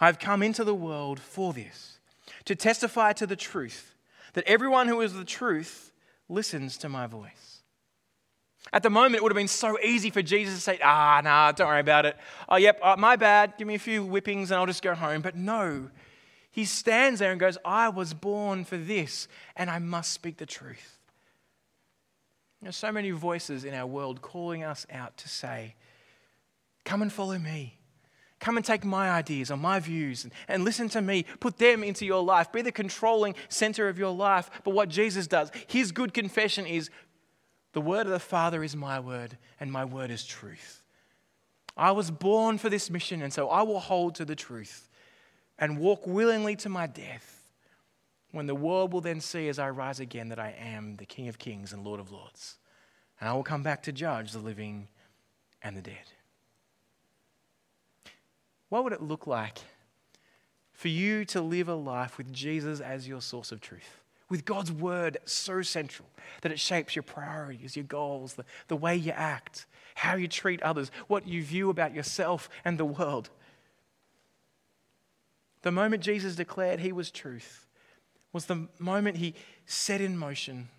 [0.00, 1.98] I have come into the world for this,
[2.44, 3.94] to testify to the truth,
[4.34, 5.92] that everyone who is the truth
[6.28, 7.62] listens to my voice.
[8.72, 11.52] At the moment, it would have been so easy for Jesus to say, ah, nah,
[11.52, 12.16] don't worry about it.
[12.48, 13.54] Oh, yep, uh, my bad.
[13.58, 15.20] Give me a few whippings and I'll just go home.
[15.20, 15.90] But no,
[16.50, 19.26] he stands there and goes, I was born for this
[19.56, 20.98] and I must speak the truth.
[22.62, 25.74] There's so many voices in our world calling us out to say,
[26.84, 27.78] Come and follow me.
[28.42, 31.24] Come and take my ideas or my views and, and listen to me.
[31.38, 32.50] Put them into your life.
[32.50, 34.50] Be the controlling center of your life.
[34.64, 36.90] But what Jesus does, his good confession is
[37.72, 40.82] the word of the Father is my word, and my word is truth.
[41.76, 44.90] I was born for this mission, and so I will hold to the truth
[45.56, 47.44] and walk willingly to my death
[48.32, 51.28] when the world will then see as I rise again that I am the King
[51.28, 52.56] of kings and Lord of lords.
[53.20, 54.88] And I will come back to judge the living
[55.62, 56.10] and the dead.
[58.72, 59.58] What would it look like
[60.72, 63.98] for you to live a life with Jesus as your source of truth?
[64.30, 66.08] with God's word so central
[66.40, 70.62] that it shapes your priorities, your goals, the, the way you act, how you treat
[70.62, 73.28] others, what you view about yourself and the world.
[75.60, 77.66] The moment Jesus declared he was truth
[78.32, 79.34] was the moment he
[79.66, 80.70] set in motion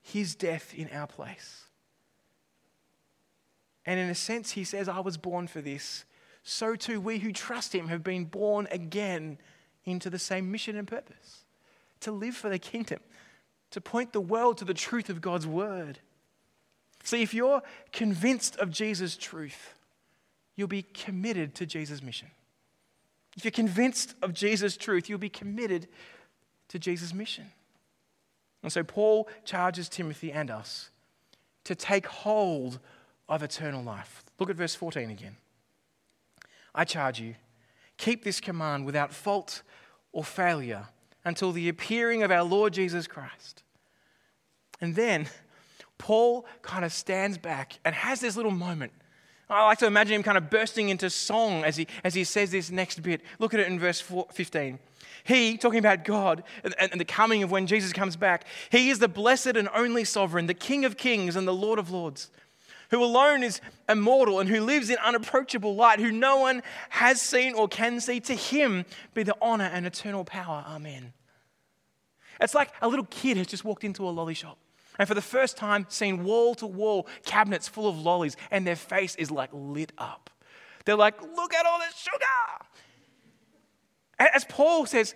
[0.00, 1.64] his death in our place.
[3.84, 6.06] And in a sense, he says, I was born for this.
[6.48, 9.38] So too, we who trust him have been born again
[9.84, 11.44] into the same mission and purpose
[11.98, 13.00] to live for the kingdom,
[13.72, 15.98] to point the world to the truth of God's word.
[17.02, 19.74] See, if you're convinced of Jesus' truth,
[20.54, 22.28] you'll be committed to Jesus' mission.
[23.36, 25.88] If you're convinced of Jesus' truth, you'll be committed
[26.68, 27.50] to Jesus' mission.
[28.62, 30.90] And so Paul charges Timothy and us
[31.64, 32.78] to take hold
[33.28, 34.22] of eternal life.
[34.38, 35.36] Look at verse 14 again.
[36.76, 37.34] I charge you,
[37.96, 39.62] keep this command without fault
[40.12, 40.86] or failure
[41.24, 43.64] until the appearing of our Lord Jesus Christ.
[44.80, 45.26] And then
[45.98, 48.92] Paul kind of stands back and has this little moment
[49.48, 52.50] I like to imagine him kind of bursting into song as he, as he says
[52.50, 53.20] this next bit.
[53.38, 54.78] Look at it in verse 15.
[55.22, 58.98] He, talking about God and, and the coming of when Jesus comes back, he is
[58.98, 62.30] the blessed and only sovereign, the King of kings and the Lord of lords,
[62.90, 67.54] who alone is immortal and who lives in unapproachable light, who no one has seen
[67.54, 68.20] or can see.
[68.20, 68.84] To him
[69.14, 70.64] be the honor and eternal power.
[70.66, 71.12] Amen.
[72.40, 74.58] It's like a little kid has just walked into a lolly shop
[74.98, 78.76] and for the first time seen wall to wall cabinets full of lollies, and their
[78.76, 80.30] face is like lit up.
[80.84, 82.66] They're like, look at all this sugar.
[84.18, 85.14] As Paul says,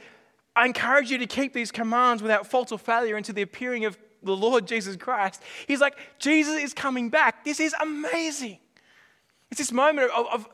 [0.55, 3.97] I encourage you to keep these commands without fault or failure until the appearing of
[4.23, 5.43] the Lord Jesus Christ.
[5.67, 7.45] He's like, Jesus is coming back.
[7.45, 8.59] This is amazing.
[9.51, 10.49] It's this moment of, of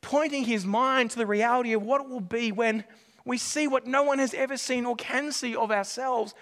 [0.00, 2.84] pointing his mind to the reality of what it will be when
[3.24, 6.34] we see what no one has ever seen or can see of ourselves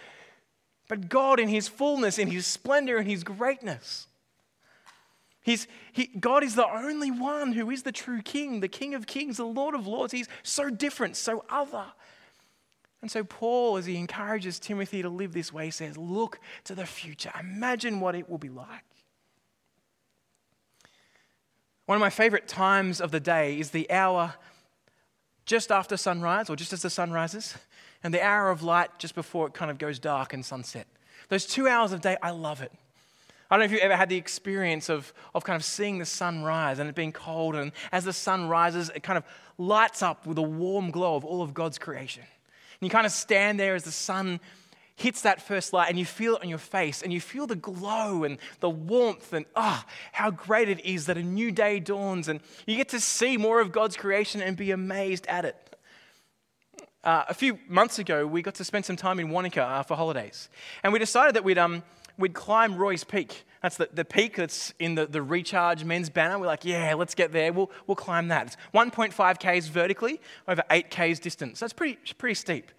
[0.89, 4.07] but God in His fullness, in His splendor, in His greatness.
[5.43, 9.07] He's, he, God is the only one who is the true King, the King of
[9.07, 10.13] Kings, the Lord of Lords.
[10.13, 11.87] He's so different, so other.
[13.05, 16.87] And so, Paul, as he encourages Timothy to live this way, says, Look to the
[16.87, 17.31] future.
[17.39, 18.87] Imagine what it will be like.
[21.85, 24.33] One of my favorite times of the day is the hour
[25.45, 27.55] just after sunrise, or just as the sun rises,
[28.03, 30.87] and the hour of light just before it kind of goes dark and sunset.
[31.29, 32.73] Those two hours of day, I love it.
[33.51, 36.07] I don't know if you've ever had the experience of, of kind of seeing the
[36.07, 39.25] sun rise and it being cold, and as the sun rises, it kind of
[39.59, 42.23] lights up with a warm glow of all of God's creation.
[42.81, 44.41] And you kind of stand there as the sun
[44.97, 47.57] hits that first light and you feel it on your face and you feel the
[47.57, 51.81] glow and the warmth and ah, oh, how great it is that a new day
[51.81, 55.77] dawns and you get to see more of God's creation and be amazed at it.
[57.03, 59.95] Uh, a few months ago, we got to spend some time in Wanaka uh, for
[59.95, 60.49] holidays.
[60.83, 61.83] And we decided that we'd, um,
[62.17, 63.45] we'd climb Roy's Peak.
[63.65, 66.39] That's the, the peak that's in the, the Recharge men's banner.
[66.39, 67.51] We're like, yeah, let's get there.
[67.51, 68.49] We'll, we'll climb that.
[68.49, 71.61] It's 1.5 Ks vertically, over 8 Ks distance.
[71.61, 72.71] So it's pretty, pretty steep.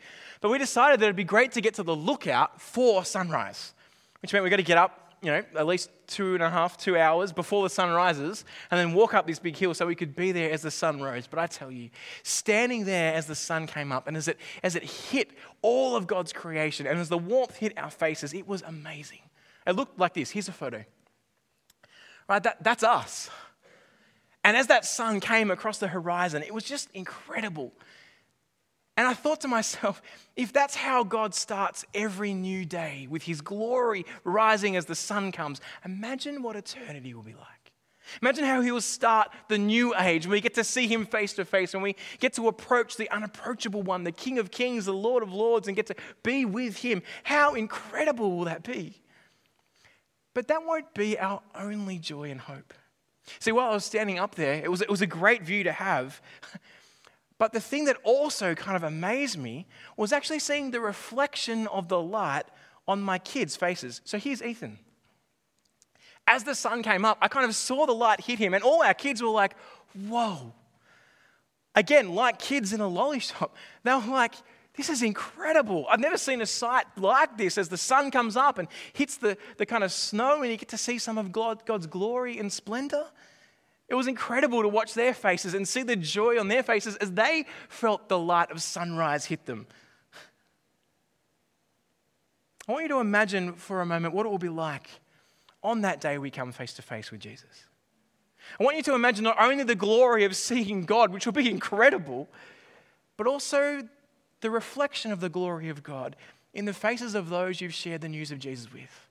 [0.41, 3.73] But we decided that it'd be great to get to the lookout for sunrise,
[4.21, 6.77] which meant we got to get up you know, at least two and a half,
[6.77, 9.95] two hours before the sun rises, and then walk up this big hill so we
[9.95, 11.25] could be there as the sun rose.
[11.25, 11.89] But I tell you,
[12.21, 15.31] standing there as the sun came up and as it, as it hit
[15.63, 19.21] all of God's creation and as the warmth hit our faces, it was amazing.
[19.65, 20.31] It looked like this.
[20.31, 20.83] Here's a photo.
[22.27, 23.29] Right, that, that's us.
[24.43, 27.73] And as that sun came across the horizon, it was just incredible.
[28.97, 30.01] And I thought to myself,
[30.35, 35.31] if that's how God starts every new day with his glory rising as the sun
[35.31, 37.55] comes, imagine what eternity will be like.
[38.21, 41.33] Imagine how he will start the new age when we get to see him face
[41.33, 44.93] to face, when we get to approach the unapproachable one, the King of Kings, the
[44.93, 47.01] Lord of Lords, and get to be with him.
[47.23, 49.01] How incredible will that be?
[50.35, 52.75] But that won't be our only joy and hope.
[53.39, 55.71] See, while I was standing up there, it was, it was a great view to
[55.71, 56.21] have.
[57.37, 59.67] But the thing that also kind of amazed me
[59.97, 62.45] was actually seeing the reflection of the light
[62.87, 63.99] on my kids' faces.
[64.05, 64.79] So here's Ethan.
[66.27, 68.81] As the sun came up, I kind of saw the light hit him, and all
[68.81, 69.57] our kids were like,
[70.07, 70.53] whoa.
[71.75, 74.35] Again, like kids in a lolly shop, they were like,
[74.75, 75.85] this is incredible.
[75.89, 79.37] I've never seen a sight like this as the sun comes up and hits the,
[79.57, 82.51] the kind of snow, and you get to see some of God, God's glory and
[82.51, 83.05] splendor.
[83.87, 87.11] It was incredible to watch their faces and see the joy on their faces as
[87.11, 89.67] they felt the light of sunrise hit them.
[92.67, 94.89] I want you to imagine for a moment what it will be like
[95.63, 97.65] on that day we come face to face with Jesus.
[98.59, 101.49] I want you to imagine not only the glory of seeing God, which will be
[101.49, 102.27] incredible,
[103.17, 103.87] but also
[104.45, 106.15] the reflection of the glory of God
[106.53, 109.09] in the faces of those you've shared the news of Jesus with.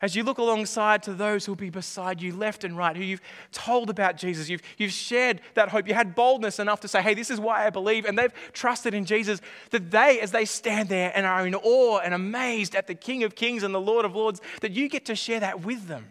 [0.00, 3.20] As you look alongside to those who'll be beside you, left and right, who you've
[3.52, 7.14] told about Jesus, you've, you've shared that hope, you had boldness enough to say, hey,
[7.14, 9.40] this is why I believe, and they've trusted in Jesus,
[9.70, 13.22] that they, as they stand there and are in awe and amazed at the King
[13.22, 16.04] of Kings and the Lord of Lords, that you get to share that with them.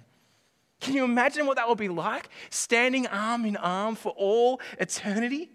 [0.79, 2.29] Can you imagine what that will be like?
[2.49, 5.49] Standing arm in arm for all eternity?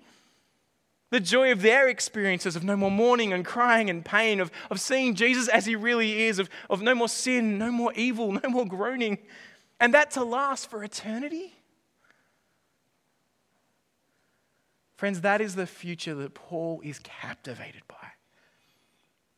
[1.17, 4.79] The joy of their experiences of no more mourning and crying and pain, of, of
[4.79, 8.51] seeing Jesus as he really is, of, of no more sin, no more evil, no
[8.51, 9.17] more groaning,
[9.81, 11.55] and that to last for eternity?
[14.99, 18.09] Friends, that is the future that Paul is captivated by.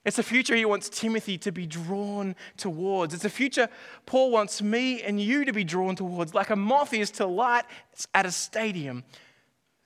[0.05, 3.15] It's a future he wants Timothy to be drawn towards.
[3.15, 3.69] It's a future
[4.05, 7.67] Paul wants me and you to be drawn towards, like a moth is to light
[8.15, 9.05] at a stadium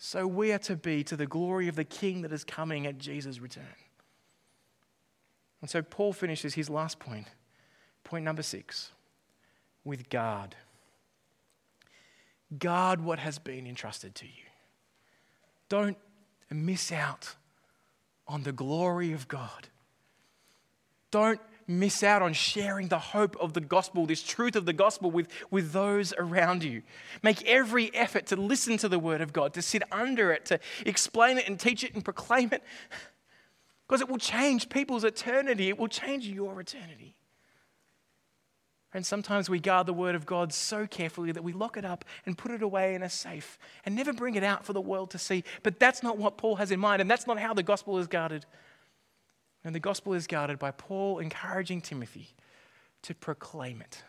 [0.05, 2.99] so we are to be to the glory of the King that is coming at
[2.99, 3.77] Jesus' return.
[5.61, 7.29] And so Paul finishes his last point,
[8.03, 8.91] point number six,
[9.85, 10.57] with guard.
[12.59, 14.51] guard what has been entrusted to you.
[15.69, 15.97] Don't
[16.51, 17.37] miss out
[18.27, 19.69] on the glory of God.
[21.13, 25.11] Don't miss out on sharing the hope of the gospel, this truth of the gospel
[25.11, 26.83] with, with those around you.
[27.23, 30.59] Make every effort to listen to the word of God, to sit under it, to
[30.85, 32.63] explain it and teach it and proclaim it,
[33.87, 37.15] because it will change people's eternity, it will change your eternity.
[38.95, 42.05] And sometimes we guard the word of God so carefully that we lock it up
[42.27, 45.11] and put it away in a safe and never bring it out for the world
[45.13, 45.45] to see.
[45.63, 48.07] But that's not what Paul has in mind, and that's not how the gospel is
[48.07, 48.45] guarded.
[49.65, 52.31] And the gospel is guarded by Paul encouraging Timothy
[53.03, 54.03] to proclaim it,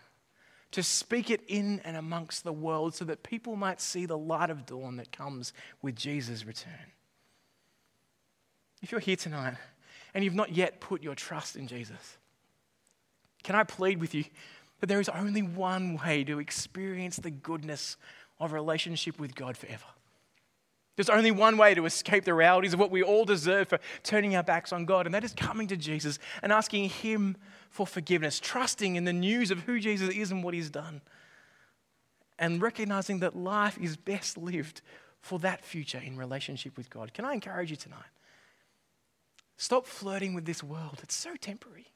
[0.71, 4.49] to speak it in and amongst the world so that people might see the light
[4.49, 6.91] of dawn that comes with Jesus' return.
[8.81, 9.55] If you're here tonight
[10.13, 12.17] and you've not yet put your trust in Jesus,
[13.43, 14.25] can I plead with you
[14.79, 17.97] that there is only one way to experience the goodness
[18.39, 19.85] of relationship with God forever?
[20.95, 24.35] There's only one way to escape the realities of what we all deserve for turning
[24.35, 27.35] our backs on God, and that is coming to Jesus and asking Him
[27.69, 31.01] for forgiveness, trusting in the news of who Jesus is and what He's done,
[32.37, 34.81] and recognizing that life is best lived
[35.19, 37.13] for that future in relationship with God.
[37.13, 38.01] Can I encourage you tonight?
[39.57, 41.87] Stop flirting with this world, it's so temporary.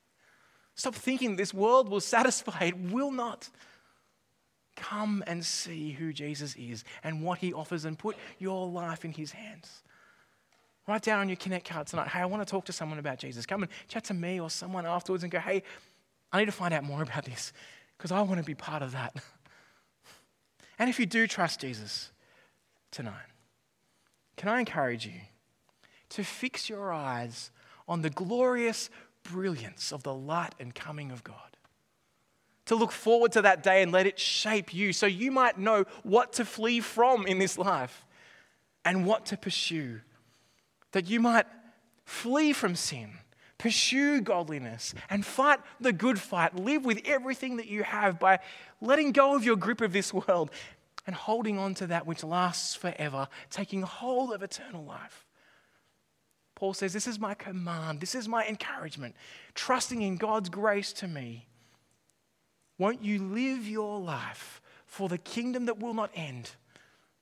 [0.73, 3.49] Stop thinking this world will satisfy, it will not.
[4.77, 9.11] Come and see who Jesus is and what he offers and put your life in
[9.11, 9.83] his hands.
[10.87, 13.17] Write down on your Connect card tonight, hey, I want to talk to someone about
[13.17, 13.45] Jesus.
[13.45, 15.63] Come and chat to me or someone afterwards and go, hey,
[16.31, 17.51] I need to find out more about this
[17.97, 19.15] because I want to be part of that.
[20.79, 22.11] and if you do trust Jesus
[22.91, 23.25] tonight,
[24.37, 25.19] can I encourage you
[26.09, 27.51] to fix your eyes
[27.87, 28.89] on the glorious
[29.23, 31.56] brilliance of the light and coming of God?
[32.67, 35.85] To look forward to that day and let it shape you so you might know
[36.03, 38.05] what to flee from in this life
[38.85, 40.01] and what to pursue.
[40.91, 41.45] That you might
[42.05, 43.11] flee from sin,
[43.57, 46.55] pursue godliness, and fight the good fight.
[46.55, 48.39] Live with everything that you have by
[48.81, 50.51] letting go of your grip of this world
[51.05, 55.25] and holding on to that which lasts forever, taking hold of eternal life.
[56.53, 59.15] Paul says, This is my command, this is my encouragement,
[59.53, 61.46] trusting in God's grace to me
[62.77, 66.51] won't you live your life for the kingdom that will not end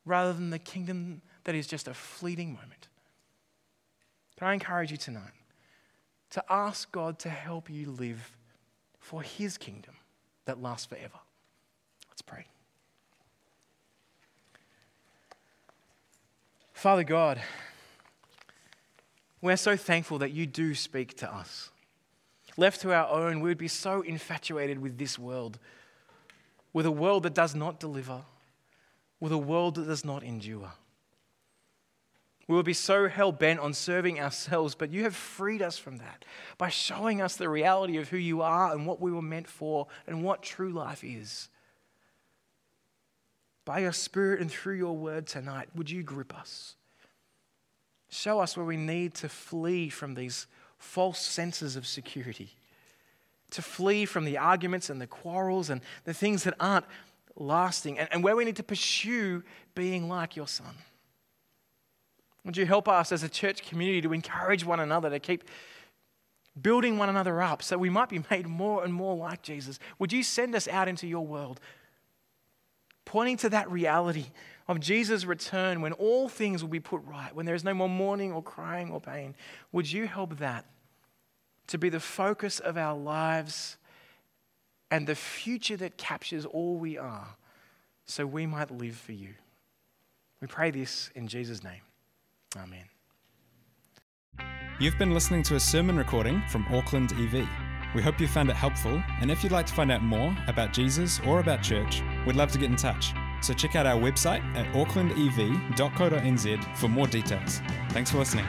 [0.06, 2.88] rather than the kingdom that is just a fleeting moment?
[4.38, 5.32] Can I encourage you tonight
[6.32, 8.36] to ask God to help you live
[9.00, 9.96] for his kingdom
[10.46, 11.20] that lasts forever?
[12.10, 12.46] Let's pray.
[16.74, 17.42] Father God,
[19.42, 21.70] we're so thankful that you do speak to us.
[22.58, 25.60] Left to our own, we would be so infatuated with this world,
[26.74, 28.22] with a world that does not deliver,
[29.20, 30.72] with a world that does not endure.
[32.48, 35.98] We would be so hell bent on serving ourselves, but you have freed us from
[35.98, 36.26] that
[36.58, 39.88] by showing us the reality of who you are and what we were meant for
[40.06, 41.50] and what true life is.
[43.66, 46.76] By your Spirit and through your word tonight, would you grip us?
[48.10, 50.46] Show us where we need to flee from these
[50.86, 52.56] false senses of security,
[53.50, 56.86] to flee from the arguments and the quarrels and the things that aren't
[57.36, 60.76] lasting, and, and where we need to pursue being like your Son.
[62.46, 65.44] Would you help us as a church community to encourage one another to keep
[66.62, 69.80] building one another up so we might be made more and more like Jesus?
[70.00, 71.60] Would you send us out into your world,
[73.04, 74.28] pointing to that reality
[74.68, 77.90] of Jesus' return when all things will be put right, when there is no more
[77.90, 79.36] mourning or crying or pain?
[79.72, 80.66] Would you help that
[81.68, 83.78] to be the focus of our lives
[84.92, 87.36] and the future that captures all we are
[88.06, 89.34] so we might live for you.
[90.42, 91.82] We pray this in Jesus' name.
[92.58, 92.86] Amen.
[94.80, 97.48] You've been listening to a sermon recording from Auckland EV.
[97.96, 100.74] We hope you found it helpful, and if you'd like to find out more about
[100.74, 103.14] Jesus or about church, we'd love to get in touch.
[103.42, 107.62] So check out our website at aucklandev.co.nz for more details.
[107.92, 108.46] Thanks for listening.